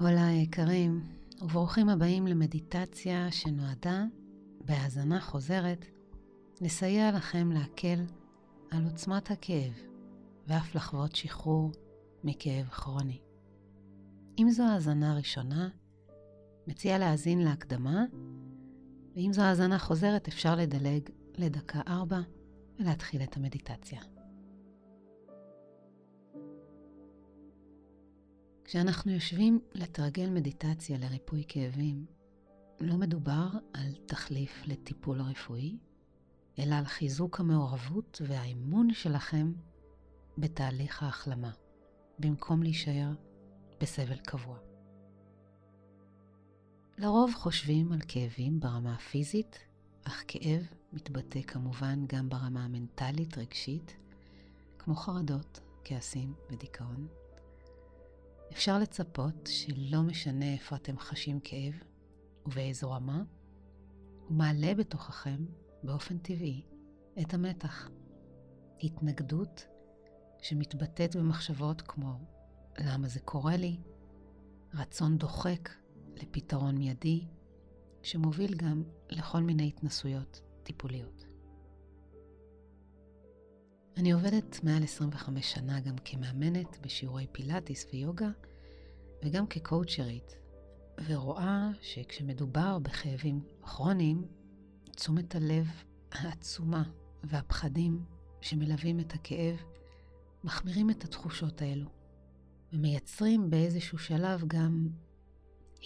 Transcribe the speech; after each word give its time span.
הולה 0.00 0.26
היקרים, 0.26 1.04
וברוכים 1.42 1.88
הבאים 1.88 2.26
למדיטציה 2.26 3.32
שנועדה, 3.32 4.04
בהאזנה 4.64 5.20
חוזרת, 5.20 5.86
לסייע 6.60 7.12
לכם 7.12 7.52
להקל 7.52 8.04
על 8.70 8.84
עוצמת 8.84 9.30
הכאב 9.30 9.72
ואף 10.46 10.74
לחוות 10.74 11.16
שחרור 11.16 11.72
מכאב 12.24 12.66
כרוני. 12.66 13.20
אם 14.38 14.50
זו 14.50 14.62
האזנה 14.62 15.16
ראשונה, 15.16 15.68
מציע 16.66 16.98
להאזין 16.98 17.44
להקדמה, 17.44 18.04
ואם 19.16 19.32
זו 19.32 19.42
האזנה 19.42 19.78
חוזרת 19.78 20.28
אפשר 20.28 20.54
לדלג 20.54 21.02
לדקה 21.38 21.80
ארבע 21.88 22.20
ולהתחיל 22.78 23.22
את 23.22 23.36
המדיטציה. 23.36 24.00
כשאנחנו 28.70 29.12
יושבים 29.12 29.60
לתרגל 29.74 30.30
מדיטציה 30.30 30.98
לריפוי 30.98 31.44
כאבים, 31.48 32.06
לא 32.80 32.96
מדובר 32.96 33.48
על 33.72 33.92
תחליף 34.06 34.62
לטיפול 34.66 35.20
רפואי, 35.20 35.78
אלא 36.58 36.74
על 36.74 36.84
חיזוק 36.84 37.40
המעורבות 37.40 38.22
והאמון 38.26 38.94
שלכם 38.94 39.52
בתהליך 40.38 41.02
ההחלמה, 41.02 41.50
במקום 42.18 42.62
להישאר 42.62 43.10
בסבל 43.80 44.16
קבוע. 44.16 44.58
לרוב 46.98 47.34
חושבים 47.34 47.92
על 47.92 48.00
כאבים 48.08 48.60
ברמה 48.60 48.94
הפיזית, 48.94 49.58
אך 50.04 50.24
כאב 50.28 50.66
מתבטא 50.92 51.42
כמובן 51.42 52.06
גם 52.06 52.28
ברמה 52.28 52.64
המנטלית-רגשית, 52.64 53.96
כמו 54.78 54.94
חרדות, 54.94 55.60
כעסים 55.84 56.34
ודיכאון. 56.50 57.19
אפשר 58.52 58.78
לצפות 58.78 59.48
שלא 59.52 60.02
משנה 60.02 60.52
איפה 60.52 60.76
אתם 60.76 60.98
חשים 60.98 61.40
כאב 61.40 61.74
ובאיזו 62.46 62.90
רמה, 62.92 63.22
הוא 64.28 64.36
מעלה 64.36 64.74
בתוככם 64.74 65.44
באופן 65.82 66.18
טבעי 66.18 66.62
את 67.20 67.34
המתח. 67.34 67.88
התנגדות 68.82 69.66
שמתבטאת 70.42 71.16
במחשבות 71.16 71.82
כמו 71.82 72.18
למה 72.78 73.08
זה 73.08 73.20
קורה 73.20 73.56
לי, 73.56 73.80
רצון 74.74 75.18
דוחק 75.18 75.70
לפתרון 76.16 76.78
מיידי, 76.78 77.26
שמוביל 78.02 78.54
גם 78.54 78.82
לכל 79.10 79.42
מיני 79.42 79.68
התנסויות 79.68 80.40
טיפוליות. 80.62 81.29
אני 84.00 84.12
עובדת 84.12 84.64
מעל 84.64 84.82
25 84.84 85.52
שנה 85.52 85.80
גם 85.80 85.94
כמאמנת 86.04 86.78
בשיעורי 86.80 87.26
פילאטיס 87.32 87.86
ויוגה, 87.92 88.28
וגם 89.24 89.46
כקואוצ'רית, 89.46 90.36
ורואה 91.06 91.68
שכשמדובר 91.80 92.78
בכאבים 92.78 93.40
כרוניים, 93.62 94.24
תשומת 94.96 95.34
הלב 95.34 95.66
העצומה 96.12 96.82
והפחדים 97.24 98.04
שמלווים 98.40 99.00
את 99.00 99.12
הכאב 99.12 99.56
מחמירים 100.44 100.90
את 100.90 101.04
התחושות 101.04 101.62
האלו, 101.62 101.88
ומייצרים 102.72 103.50
באיזשהו 103.50 103.98
שלב 103.98 104.44
גם 104.46 104.88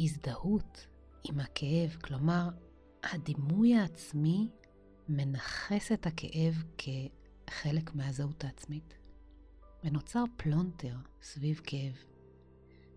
הזדהות 0.01 0.87
עם 1.25 1.41
הכאב, 1.41 1.97
כלומר, 2.05 2.49
הדימוי 3.03 3.75
העצמי 3.75 4.49
מנכס 5.09 5.93
את 5.93 6.07
הכאב 6.07 6.63
כחלק 7.47 7.95
מהזהות 7.95 8.45
העצמית. 8.45 8.95
ונוצר 9.85 10.25
פלונטר 10.37 10.97
סביב 11.23 11.61
כאב, 11.65 11.95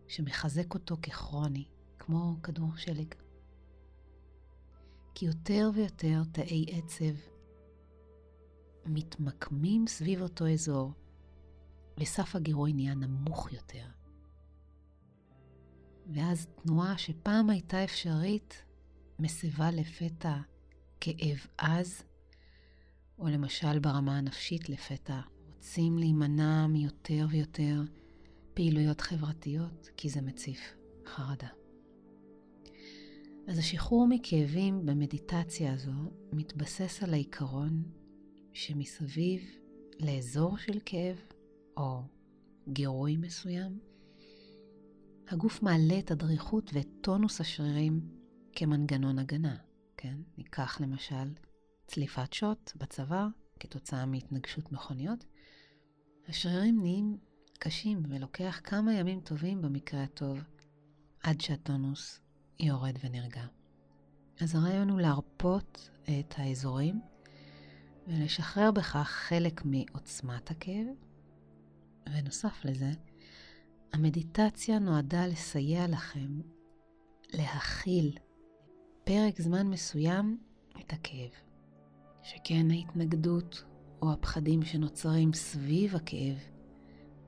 שמחזק 0.08 0.74
אותו 0.74 0.96
ככרוני, 1.02 1.66
כמו 2.00 2.36
כדור 2.44 2.78
שלג. 2.78 3.14
כי 5.16 5.26
יותר 5.26 5.70
ויותר 5.74 6.22
תאי 6.32 6.66
עצב 6.72 7.20
מתמקמים 8.86 9.88
סביב 9.88 10.22
אותו 10.22 10.48
אזור, 10.48 10.92
וסף 12.00 12.36
הגירוי 12.36 12.74
נהיה 12.74 12.96
נמוך 12.96 13.54
יותר. 13.54 13.86
ואז 16.14 16.48
תנועה 16.64 16.98
שפעם 16.98 17.50
הייתה 17.50 17.84
אפשרית, 17.84 18.64
מסבה 19.20 19.72
לפתע 19.72 20.38
כאב 21.00 21.48
עז, 21.58 22.04
או 23.20 23.28
למשל 23.28 23.80
ברמה 23.80 24.18
הנפשית 24.18 24.70
לפתע 24.70 25.20
רוצים 25.68 25.98
להימנע 25.98 26.68
מיותר 26.68 27.26
ויותר 27.30 27.82
פעילויות 28.54 29.02
חברתיות, 29.02 29.90
כי 29.98 30.10
זה 30.10 30.22
מציף 30.22 30.60
חרדה. 31.06 31.48
אז 33.48 33.58
השחרור 33.58 34.08
מכאבים 34.10 34.86
במדיטציה 34.86 35.74
הזו 35.74 36.12
מתבסס 36.34 37.04
על 37.04 37.14
העיקרון 37.14 37.84
שמסביב 38.54 39.42
לאזור 40.00 40.58
של 40.58 40.80
כאב 40.86 41.18
או 41.78 42.02
גירוי 42.70 43.18
מסוים, 43.18 43.80
הגוף 45.28 45.64
מעלה 45.64 46.00
את 46.00 46.12
הדריכות 46.12 46.72
ואת 46.74 46.88
טונוס 47.02 47.42
השרירים 47.42 48.02
כמנגנון 48.54 49.20
הגנה, 49.20 49.56
כן? 49.98 50.18
ניקח 50.38 50.82
למשל 50.82 51.34
צליפת 51.88 52.34
שוט 52.34 52.72
בצוואר 52.76 53.28
כתוצאה 53.60 54.06
מהתנגשות 54.06 54.72
מכוניות. 54.72 55.26
השרירים 56.28 56.80
נהיים 56.82 57.18
קשים 57.60 58.04
ולוקח 58.10 58.62
כמה 58.64 58.94
ימים 58.94 59.22
טובים 59.22 59.62
במקרה 59.62 60.04
הטוב 60.04 60.40
עד 61.24 61.42
שהטונוס 61.42 62.20
יורד 62.60 62.98
ונרגע. 63.04 63.46
אז 64.42 64.56
הרעיון 64.56 64.90
הוא 64.90 65.02
להרפות 65.02 65.90
את 66.04 66.34
האזורים 66.38 67.02
ולשחרר 68.08 68.72
בכך 68.72 69.08
חלק 69.08 69.62
מעוצמת 69.66 70.52
הכאב. 70.52 70.88
ונוסף 72.14 72.66
לזה, 72.66 72.92
המדיטציה 73.94 74.80
נועדה 74.80 75.28
לסייע 75.28 75.88
לכם 75.88 76.42
להכיל 77.34 78.18
פרק 79.04 79.42
זמן 79.42 79.68
מסוים 79.68 80.40
את 80.80 80.94
הכאב. 80.94 81.47
שכן 82.28 82.72
ההתנגדות 82.72 83.64
או 84.02 84.14
הפחדים 84.14 84.64
שנוצרים 84.64 85.34
סביב 85.34 85.96
הכאב 85.96 86.38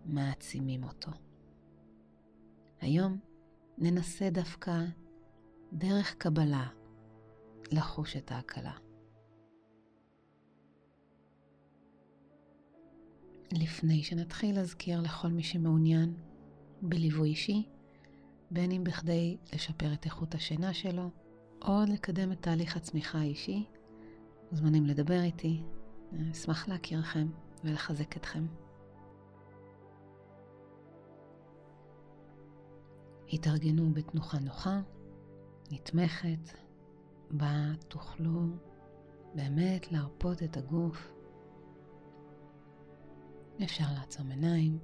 מעצימים 0.06 0.84
אותו. 0.84 1.12
היום 2.82 3.20
ננסה 3.78 4.30
דווקא 4.30 4.86
דרך 5.74 6.16
קבלה 6.18 6.68
לחוש 7.72 8.18
את 8.18 8.32
ההקלה. 8.32 8.74
לפני 13.52 14.04
שנתחיל, 14.04 14.60
אזכיר 14.60 15.02
לכל 15.02 15.28
מי 15.28 15.44
שמעוניין 15.44 16.14
בליווי 16.82 17.30
אישי, 17.30 17.68
בין 18.52 18.72
אם 18.72 18.84
בכדי 18.84 19.38
לשפר 19.54 19.94
את 19.94 20.06
איכות 20.06 20.36
השינה 20.36 20.74
שלו, 20.74 21.10
או 21.62 21.82
לקדם 21.94 22.32
את 22.32 22.42
תהליך 22.42 22.78
הצמיחה 22.78 23.20
האישי, 23.20 23.66
מוזמנים 24.52 24.86
לדבר 24.86 25.22
איתי. 25.22 25.64
אשמח 26.32 26.68
להכירכם 26.68 27.28
ולחזק 27.64 28.18
אתכם. 28.18 28.46
התארגנו 33.34 33.94
בתנוחה 33.94 34.40
נוחה, 34.40 34.82
נתמכת, 35.72 36.50
בה 37.32 37.74
תוכלו 37.88 38.42
באמת 39.36 39.92
להרפות 39.92 40.44
את 40.44 40.58
הגוף. 40.58 41.12
אפשר 43.64 43.84
לעצום 44.00 44.32
עיניים, 44.32 44.80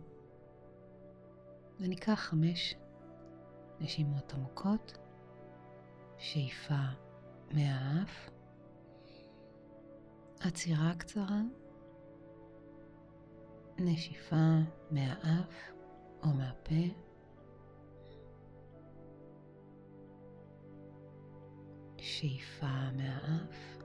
וניקח 1.80 2.14
חמש 2.14 2.76
נשימות 3.80 4.34
עמוקות, 4.34 4.98
שאיפה 6.18 6.84
מהאף, 7.52 8.30
עצירה 10.40 10.94
קצרה, 10.98 11.42
נשיפה 13.78 14.60
מהאף 14.92 15.72
או 16.24 16.28
מהפה, 16.28 16.86
שאיפה 21.98 22.92
מהאף, 22.96 23.78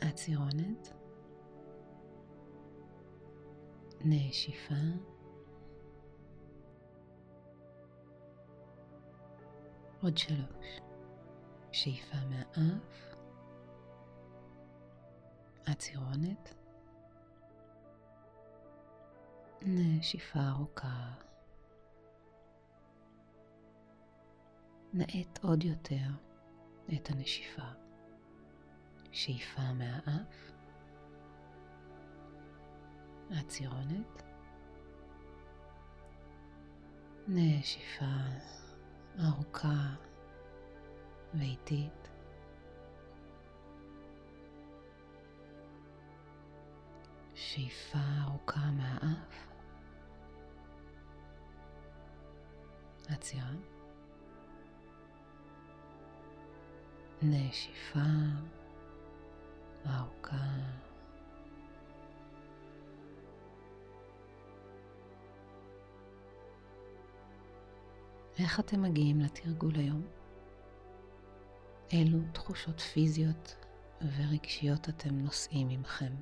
עצירונת, 0.00 0.88
נשיפה, 4.04 4.74
עוד 10.02 10.18
שלוש, 10.18 10.83
שאיפה 11.74 12.16
מהאף, 12.30 13.16
עצירונת, 15.66 16.54
נשיפה 19.62 20.38
ארוכה. 20.48 21.12
נאט 24.92 25.38
עוד 25.42 25.64
יותר 25.64 26.06
את 26.94 27.10
הנשיפה. 27.10 27.68
שאיפה 29.12 29.72
מהאף, 29.72 30.52
עצירונת, 33.30 34.22
נשיפה 37.28 38.14
ארוכה 39.24 39.94
ואיטית. 41.38 42.08
שאיפה 47.34 47.98
ארוכה 48.22 48.70
מהאף, 48.70 49.48
עצירה, 53.08 53.50
נשיפה 57.22 57.98
ארוכה. 59.86 60.36
איך 68.38 68.60
אתם 68.60 68.82
מגיעים 68.82 69.20
לתרגול 69.20 69.74
היום? 69.76 70.23
אילו 71.92 72.18
תחושות 72.32 72.80
פיזיות 72.80 73.56
ורגשיות 74.00 74.88
אתם 74.88 75.14
נושאים 75.14 75.68
עמכם? 75.70 76.14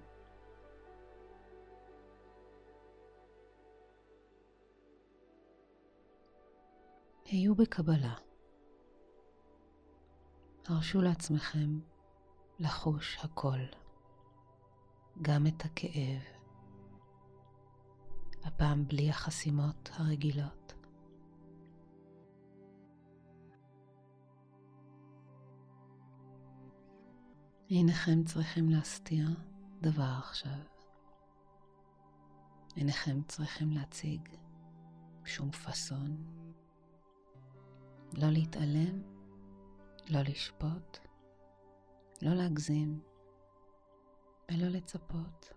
היו 7.25 7.55
בקבלה. 7.55 8.14
הרשו 10.67 11.03
לעצמכם 11.03 11.81
לחוש 12.59 13.19
הכל, 13.23 13.59
גם 15.23 15.47
את 15.47 15.64
הכאב, 15.64 16.23
הפעם 18.44 18.88
בלי 18.88 19.11
החסימות 19.11 19.91
הרגילות. 19.93 20.62
אינכם 27.75 28.25
צריכים 28.25 28.69
להסתיר 28.69 29.29
דבר 29.81 30.15
עכשיו. 30.19 30.59
אינכם 32.77 33.23
צריכים 33.29 33.73
להציג 33.73 34.29
שום 35.25 35.51
פאסון. 35.51 36.17
לא 38.13 38.29
להתעלם, 38.31 39.03
לא 40.09 40.21
לשפוט, 40.21 40.99
לא 42.23 42.35
להגזים 42.35 43.01
ולא 44.51 44.69
לצפות. 44.69 45.53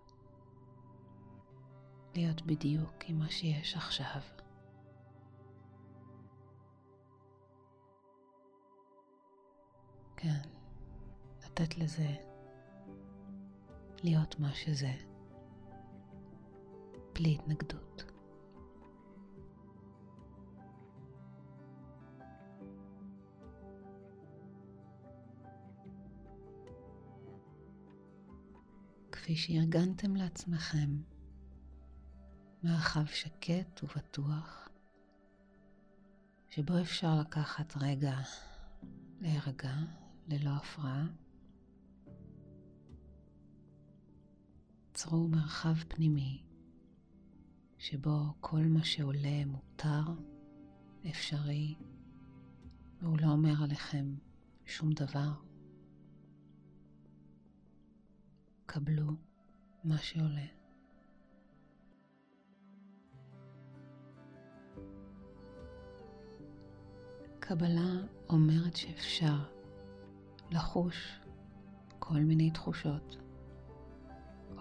להיות 2.16 2.42
בדיוק 2.42 2.94
עם 3.06 3.20
מה 3.20 3.30
שיש 3.30 3.76
עכשיו. 3.76 4.22
כן, 10.18 10.55
לתת 11.60 11.78
לזה 11.78 12.16
להיות 14.04 14.40
מה 14.40 14.54
שזה, 14.54 14.92
בלי 17.14 17.36
התנגדות. 17.36 18.04
כפי 29.12 29.36
שארגנתם 29.36 30.16
לעצמכם 30.16 31.02
מרחב 32.64 33.06
שקט 33.06 33.84
ובטוח, 33.84 34.70
שבו 36.50 36.82
אפשר 36.82 37.20
לקחת 37.22 37.74
רגע 37.78 38.18
להירגע 39.22 39.74
ללא 40.28 40.52
הפרעה. 40.52 41.25
צרו 45.06 45.28
מרחב 45.28 45.74
פנימי 45.88 46.44
שבו 47.78 48.34
כל 48.40 48.62
מה 48.70 48.84
שעולה 48.84 49.46
מותר, 49.46 50.04
אפשרי, 51.10 51.76
והוא 53.02 53.18
לא 53.22 53.28
אומר 53.28 53.64
עליכם 53.64 54.16
שום 54.66 54.92
דבר. 54.92 55.32
קבלו 58.66 59.12
מה 59.84 59.98
שעולה. 59.98 60.46
קבלה 67.40 67.92
אומרת 68.30 68.76
שאפשר 68.76 69.50
לחוש 70.52 71.20
כל 72.00 72.20
מיני 72.20 72.52
תחושות, 72.52 73.18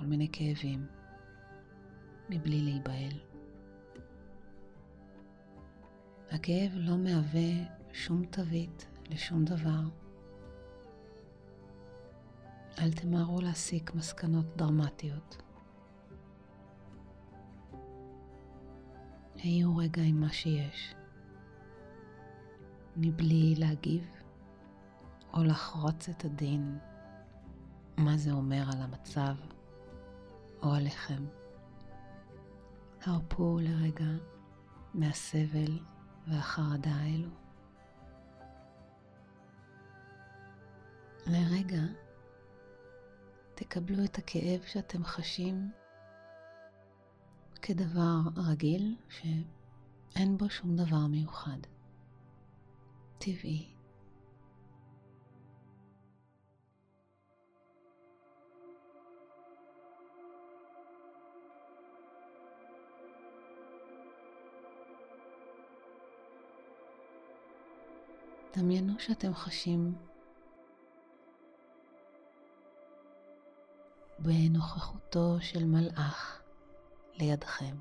כל 0.05 0.09
מיני 0.09 0.29
כאבים, 0.33 0.87
מבלי 2.31 2.61
להיבהל. 2.61 3.19
הכאב 6.31 6.71
לא 6.75 6.97
מהווה 6.97 7.51
שום 7.93 8.25
תווית 8.25 8.87
לשום 9.11 9.45
דבר. 9.45 9.81
אל 12.79 12.93
תמהרו 12.93 13.41
להסיק 13.41 13.95
מסקנות 13.95 14.57
דרמטיות. 14.57 15.43
היו 19.35 19.77
רגע 19.77 20.03
עם 20.03 20.21
מה 20.21 20.33
שיש, 20.33 20.95
מבלי 22.97 23.55
להגיב 23.59 24.07
או 25.33 25.45
לחרוץ 25.45 26.09
את 26.09 26.25
הדין, 26.25 26.79
מה 27.97 28.17
זה 28.17 28.33
אומר 28.33 28.65
על 28.73 28.83
המצב 28.83 29.54
או 30.65 30.75
עליכם. 30.75 31.25
הרפו 33.03 33.59
לרגע 33.63 34.11
מהסבל 34.95 35.79
והחרדה 36.29 36.91
האלו. 36.91 37.31
לרגע 41.27 41.83
תקבלו 43.55 44.05
את 44.05 44.19
הכאב 44.19 44.61
שאתם 44.67 45.05
חשים 45.05 45.71
כדבר 47.63 48.21
רגיל 48.37 48.97
שאין 49.09 50.37
בו 50.39 50.51
שום 50.51 50.77
דבר 50.77 51.07
מיוחד. 51.07 51.59
טבעי. 53.19 53.74
דמיינו 68.57 68.93
שאתם 68.99 69.35
חשים 69.35 69.95
בנוכחותו 74.19 75.37
של 75.41 75.65
מלאך 75.65 76.43
לידכם. 77.15 77.77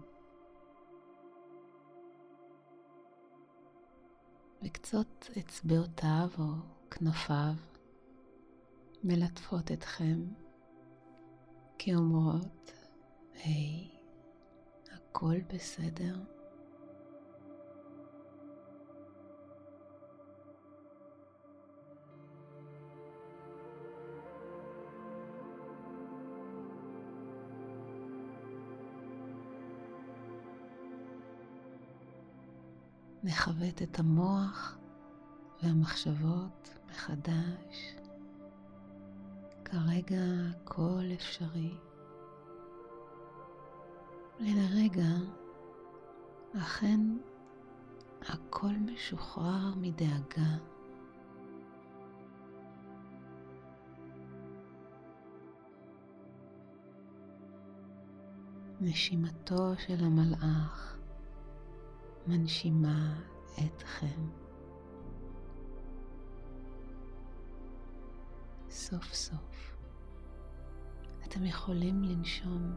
וקצות 4.64 5.30
אצבעותיו 5.40 6.30
או 6.40 6.46
כנפיו 6.92 7.54
מלטפות 9.04 9.72
אתכם 9.72 10.20
כאומרות, 11.80 12.72
היי, 13.34 13.90
hey, 13.90 14.94
הכל 14.94 15.36
בסדר. 15.54 16.16
נכוות 33.24 33.82
את 33.82 34.00
המוח 34.00 34.78
והמחשבות 35.64 36.70
מחדש. 36.90 37.96
כרגע 39.66 40.22
הכל 40.50 41.04
אפשרי. 41.14 41.78
ולרגע 44.40 45.10
אכן 46.58 47.00
הכל 48.22 48.74
משוחרר 48.86 49.74
מדאגה. 49.76 50.58
נשימתו 58.82 59.78
של 59.78 60.04
המלאך 60.06 60.98
מנשימה 62.28 63.20
אתכם. 63.66 64.30
סוף 68.70 69.14
סוף 69.14 69.76
אתם 71.28 71.46
יכולים 71.46 72.04
לנשום 72.04 72.74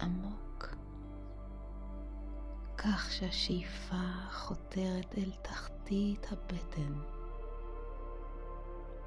עמוק, 0.00 0.74
כך 2.76 3.12
שהשאיפה 3.12 4.02
חותרת 4.30 5.14
אל 5.18 5.30
תחתית 5.42 6.26
הבטן 6.32 6.92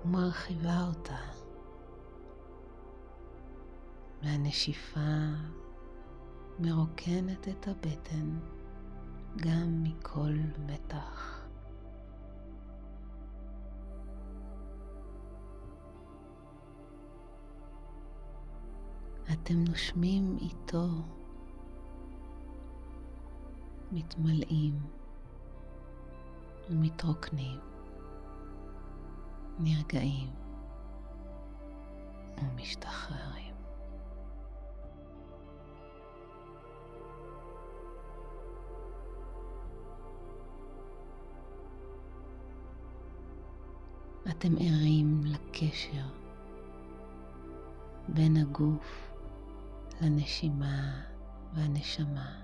ומרחיבה 0.06 0.88
אותה, 0.88 1.20
והנשיפה 4.24 5.00
מרוקנת 6.60 7.48
את 7.48 7.68
הבטן 7.68 8.40
גם 9.38 9.84
מכל 9.84 10.34
מתח. 10.66 11.44
אתם 19.34 19.64
נושמים 19.70 20.38
איתו, 20.42 20.88
מתמלאים 23.92 24.80
ומתרוקנים, 26.70 27.60
נרגעים 29.60 30.30
ומשתחררים. 32.38 33.47
אתם 44.38 44.56
ערים 44.60 45.22
לקשר 45.26 46.08
בין 48.08 48.38
הגוף 48.38 49.12
לנשימה 50.02 51.02
והנשמה. 51.54 52.44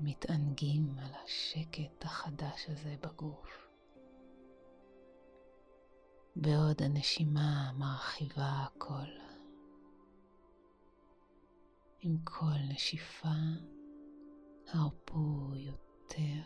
מתענגים 0.00 0.98
על 0.98 1.10
השקט 1.24 2.04
החדש 2.04 2.66
הזה 2.68 2.96
בגוף, 3.00 3.68
בעוד 6.36 6.82
הנשימה 6.82 7.72
מרחיבה 7.78 8.66
הכל. 8.66 9.08
עם 12.00 12.16
כל 12.24 12.58
נשיפה 12.68 13.28
הרפו 14.72 15.54
יותר 15.56 16.42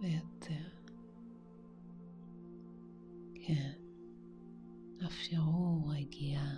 ויותר. 0.00 0.68
כן, 3.34 3.72
אפשרו 5.06 5.86
רגיעה. 5.88 6.54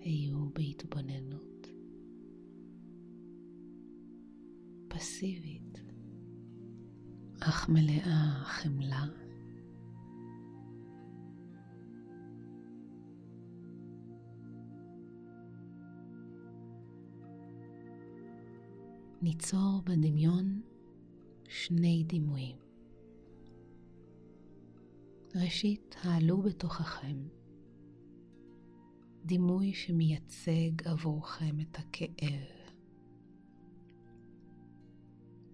היו 0.00 0.50
בהתבוננות 0.52 1.66
פסיבית. 4.88 5.87
אך 7.40 7.68
מלאה 7.68 8.44
חמלה. 8.44 9.04
ניצור 19.22 19.82
בדמיון 19.84 20.60
שני 21.48 22.04
דימויים. 22.06 22.56
ראשית, 25.34 25.96
העלו 26.02 26.42
בתוככם 26.42 27.16
דימוי 29.24 29.74
שמייצג 29.74 30.82
עבורכם 30.84 31.60
את 31.60 31.78
הכאב. 31.78 32.57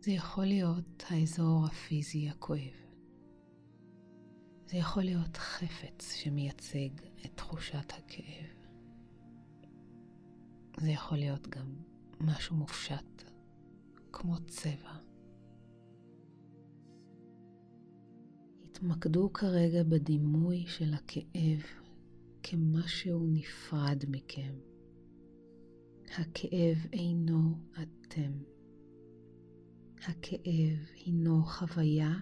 זה 0.05 0.11
יכול 0.13 0.45
להיות 0.45 1.05
האזור 1.09 1.67
הפיזי 1.67 2.29
הכואב. 2.29 2.87
זה 4.67 4.77
יכול 4.77 5.03
להיות 5.03 5.37
חפץ 5.37 6.13
שמייצג 6.13 6.89
את 7.25 7.31
תחושת 7.35 7.93
הכאב. 7.93 8.67
זה 10.81 10.91
יכול 10.91 11.19
להיות 11.19 11.47
גם 11.47 11.75
משהו 12.21 12.57
מופשט, 12.57 13.23
כמו 14.13 14.35
צבע. 14.47 14.97
התמקדו 18.65 19.33
כרגע 19.33 19.83
בדימוי 19.83 20.65
של 20.67 20.95
הכאב 20.95 21.63
כמשהו 22.43 23.27
נפרד 23.27 24.05
מכם. 24.09 24.55
הכאב 26.19 26.87
אינו 26.93 27.59
אתם. 27.83 28.54
הכאב 30.09 30.79
הינו 30.95 31.43
חוויה 31.43 32.13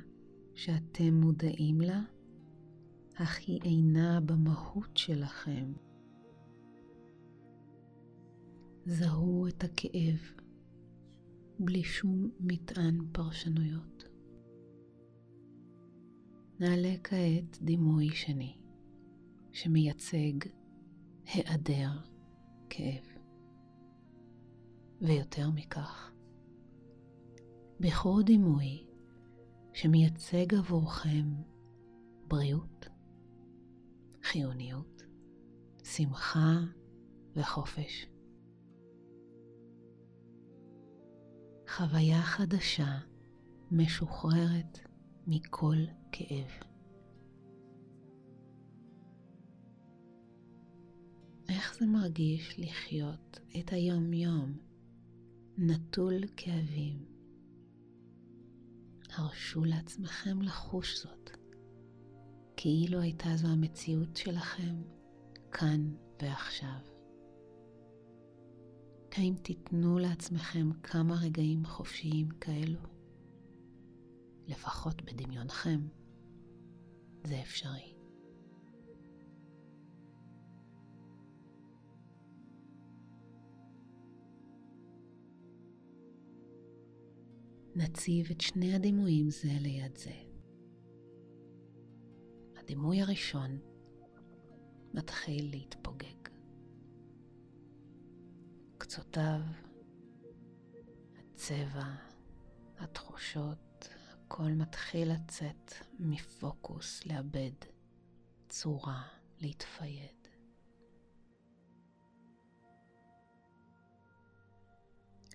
שאתם 0.55 1.15
מודעים 1.15 1.81
לה, 1.81 2.01
אך 3.15 3.39
היא 3.47 3.61
אינה 3.65 4.21
במהות 4.21 4.97
שלכם. 4.97 5.73
זהו 8.85 9.47
את 9.47 9.65
הכאב 9.65 10.21
בלי 11.59 11.85
שום 11.85 12.31
מטען 12.41 12.99
פרשנויות. 13.13 14.05
נעלה 16.61 16.95
כעת 17.05 17.59
דימוי 17.63 18.11
שני, 18.11 18.57
שמייצג 19.53 20.49
היעדר 21.25 21.91
כאב. 22.71 23.05
ויותר 25.01 25.51
מכך, 25.51 26.12
בחור 27.83 28.23
דימוי 28.23 28.87
שמייצג 29.73 30.55
עבורכם 30.55 31.35
בריאות, 32.29 32.89
חיוניות, 34.23 35.03
שמחה 35.85 36.61
וחופש. 37.37 38.07
חוויה 41.69 42.23
חדשה 42.23 42.99
משוחררת 43.71 44.79
מכל 45.27 45.77
כאב. 46.13 46.51
איך 51.49 51.77
זה 51.79 51.87
מרגיש 51.87 52.59
לחיות 52.59 53.41
את 53.61 53.73
היום-יום 53.73 54.59
נטול 55.59 56.15
כאבים? 56.37 57.12
הרשו 59.15 59.65
לעצמכם 59.65 60.43
לחוש 60.43 61.03
זאת, 61.03 61.31
כאילו 62.57 63.01
הייתה 63.01 63.37
זו 63.37 63.49
המציאות 63.49 64.17
שלכם 64.17 64.83
כאן 65.53 65.95
ועכשיו. 66.23 66.79
האם 69.13 69.35
תיתנו 69.43 69.99
לעצמכם 69.99 70.73
כמה 70.83 71.15
רגעים 71.15 71.65
חופשיים 71.65 72.29
כאלו? 72.29 72.81
לפחות 74.47 75.03
בדמיונכם, 75.03 75.81
זה 77.25 77.41
אפשרי. 77.41 77.92
נציב 87.75 88.27
את 88.31 88.41
שני 88.41 88.75
הדימויים 88.75 89.31
זה 89.31 89.53
ליד 89.61 89.97
זה. 89.97 90.15
הדימוי 92.57 93.03
הראשון 93.03 93.59
מתחיל 94.95 95.51
להתפוגג. 95.51 96.23
ניצוצותיו, 98.93 99.41
הצבע, 101.19 101.95
התחושות, 102.79 103.89
הכל 104.13 104.53
מתחיל 104.53 105.13
לצאת 105.13 105.73
מפוקוס, 105.99 107.07
לאבד 107.07 107.53
צורה, 108.49 109.03
להתפייד. 109.41 110.29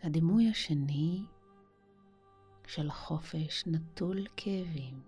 הדימוי 0.03 0.49
השני 0.49 1.25
של 2.67 2.91
חופש 2.91 3.63
נטול 3.67 4.27
כאבים, 4.37 5.01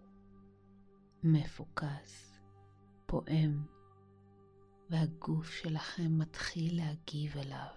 מפוקס, 1.23 2.39
פועם, 3.05 3.65
והגוף 4.89 5.51
שלכם 5.51 6.19
מתחיל 6.19 6.77
להגיב 6.77 7.37
אליו. 7.37 7.67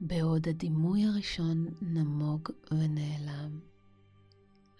בעוד 0.00 0.48
הדימוי 0.48 1.04
הראשון 1.04 1.66
נמוג 1.82 2.48
ונעלם, 2.70 3.60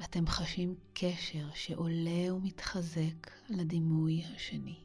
אתם 0.05 0.27
חשים 0.27 0.75
קשר 0.95 1.47
שעולה 1.55 2.35
ומתחזק 2.35 3.31
לדימוי 3.49 4.25
השני. 4.25 4.85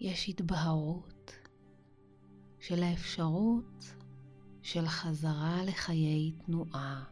יש 0.00 0.28
התבהרות 0.28 1.19
של 2.60 2.82
האפשרות 2.82 3.94
של 4.62 4.86
חזרה 4.86 5.62
לחיי 5.66 6.32
תנועה 6.32 7.04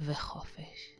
וחופש. 0.00 0.96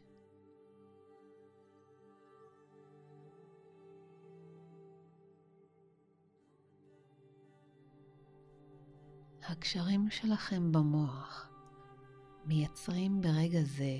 הקשרים 9.43 10.11
שלכם 10.11 10.73
במוח 10.73 11.49
מייצרים 12.45 13.21
ברגע 13.21 13.63
זה 13.63 13.99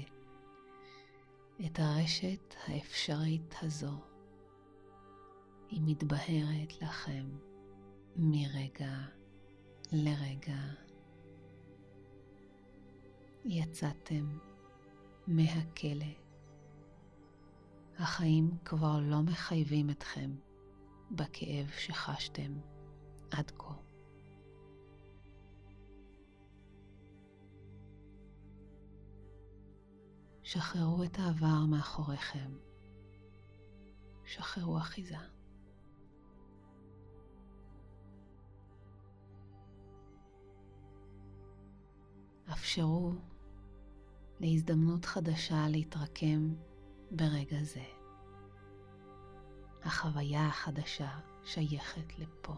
את 1.67 1.79
הרשת 1.79 2.55
האפשרית 2.67 3.55
הזו. 3.63 4.01
היא 5.69 5.81
מתבהרת 5.85 6.83
לכם 6.83 7.27
מרגע 8.17 9.16
לרגע. 9.93 10.59
יצאתם 13.45 14.39
מהכלא. 15.27 16.07
החיים 17.99 18.51
כבר 18.65 19.01
לא 19.01 19.23
מחייבים 19.23 19.91
אתכם 19.91 20.31
בכאב 21.11 21.71
שחשתם 21.79 22.53
עד 23.31 23.51
כה. 23.59 23.75
שחררו 30.43 31.05
את 31.05 31.19
העבר 31.19 31.65
מאחוריכם. 31.71 32.51
שחררו 34.25 34.79
אחיזה. 34.79 35.36
אפשרו 42.77 43.13
להזדמנות 44.41 45.05
חדשה 45.05 45.69
להתרקם 45.69 46.55
ברגע 47.11 47.63
זה. 47.63 47.85
החוויה 49.83 50.47
החדשה 50.47 51.19
שייכת 51.45 52.19
לפה. 52.19 52.55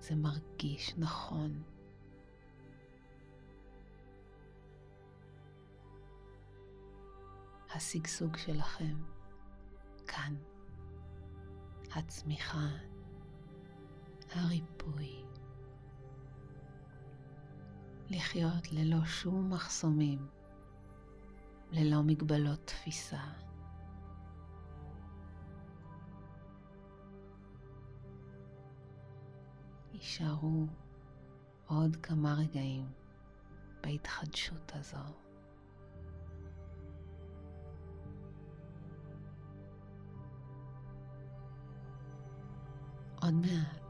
זה 0.00 0.14
מרגיש 0.14 0.94
נכון. 0.98 1.62
השגשוג 7.74 8.36
שלכם 8.36 8.96
כאן, 10.06 10.34
הצמיחה, 11.94 12.68
הריפוי. 14.34 15.24
לחיות 18.10 18.72
ללא 18.72 19.04
שום 19.04 19.52
מחסומים, 19.52 20.26
ללא 21.72 22.02
מגבלות 22.02 22.60
תפיסה. 22.64 23.22
יישארו 29.92 30.66
עוד 31.66 31.96
כמה 31.96 32.34
רגעים 32.34 32.86
בהתחדשות 33.82 34.72
הזו. 34.74 34.96
עוד 43.22 43.34
מעט 43.34 43.81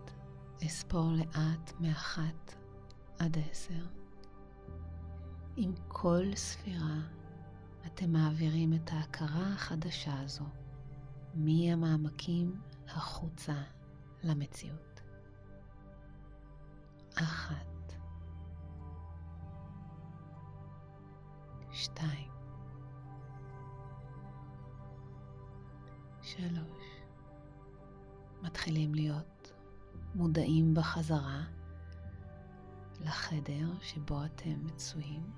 אספור 0.66 1.12
לאט 1.12 1.72
מאחת 1.80 2.54
עד 3.18 3.36
עשר. 3.50 3.86
עם 5.56 5.72
כל 5.88 6.34
ספירה 6.34 6.98
אתם 7.86 8.12
מעבירים 8.12 8.72
את 8.74 8.90
ההכרה 8.92 9.52
החדשה 9.52 10.20
הזו 10.20 10.44
מהמעמקים 11.34 12.60
החוצה 12.88 13.62
למציאות. 14.22 15.00
אחת, 17.14 17.92
שתיים, 21.72 22.30
שלוש. 26.22 27.02
מתחילים 28.42 28.94
להיות 28.94 29.31
מודעים 30.14 30.74
בחזרה 30.74 31.44
לחדר 33.00 33.68
שבו 33.80 34.24
אתם 34.24 34.66
מצויים. 34.66 35.30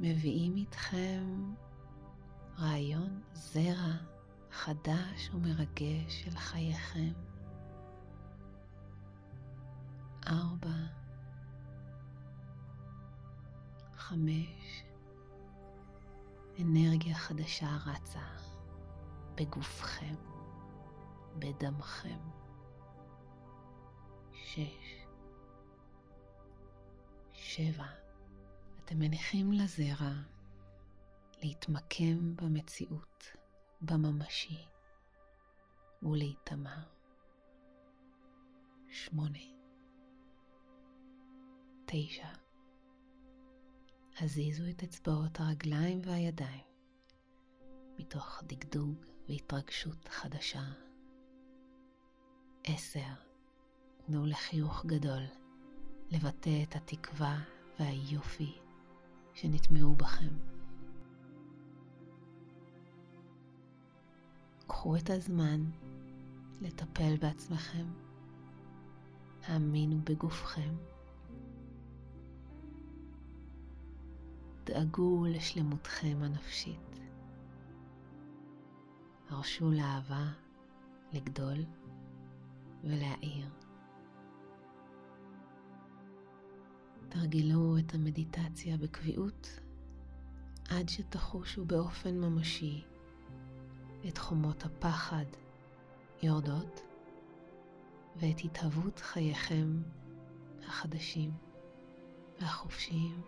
מביאים 0.00 0.56
איתכם 0.56 1.54
רעיון 2.58 3.20
זרע 3.34 3.92
חדש 4.50 5.30
ומרגש 5.34 6.24
של 6.24 6.36
חייכם. 6.36 7.12
ארבע, 10.26 10.86
חמש, 13.96 14.84
אנרגיה 16.60 17.14
חדשה 17.14 17.76
רצה 17.86 18.26
בגופכם. 19.34 20.14
בדמכם. 21.38 22.35
שש, 24.46 25.06
שבע, 27.32 27.86
אתם 28.84 28.98
מניחים 28.98 29.52
לזרע 29.52 30.12
להתמקם 31.42 32.36
במציאות, 32.36 33.24
בממשי, 33.80 34.64
ולהיטמע. 36.02 36.82
שמונה, 38.88 39.38
תשע, 41.86 42.28
הזיזו 44.20 44.64
את 44.70 44.82
אצבעות 44.82 45.40
הרגליים 45.40 46.00
והידיים 46.04 46.64
מתוך 47.98 48.42
דגדוג 48.46 49.04
והתרגשות 49.28 50.08
חדשה. 50.08 50.64
עשר, 52.64 53.14
תנו 54.06 54.26
לחיוך 54.26 54.86
גדול 54.86 55.22
לבטא 56.10 56.62
את 56.62 56.76
התקווה 56.76 57.38
והיופי 57.78 58.58
שנטמעו 59.34 59.94
בכם. 59.94 60.34
קחו 64.66 64.96
את 64.96 65.10
הזמן 65.10 65.70
לטפל 66.60 67.16
בעצמכם, 67.16 67.86
האמינו 69.46 70.00
בגופכם, 70.04 70.74
דאגו 74.64 75.26
לשלמותכם 75.26 76.18
הנפשית, 76.20 77.00
הרשו 79.28 79.70
לאהבה 79.70 80.26
לגדול 81.12 81.64
ולהאיר. 82.84 83.65
תרגלו 87.08 87.78
את 87.78 87.94
המדיטציה 87.94 88.76
בקביעות 88.76 89.60
עד 90.68 90.88
שתחושו 90.88 91.64
באופן 91.64 92.18
ממשי 92.18 92.84
את 94.08 94.18
חומות 94.18 94.64
הפחד 94.64 95.24
יורדות 96.22 96.80
ואת 98.16 98.40
התהוות 98.44 98.98
חייכם 98.98 99.82
החדשים 100.68 101.30
והחופשיים. 102.40 103.20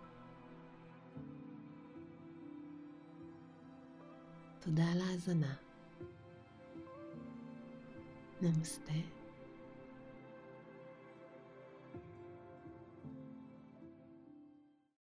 תודה 4.59 4.85
על 4.93 5.01
ההאזנה. 5.01 5.55
נמסטה. 8.43 9.17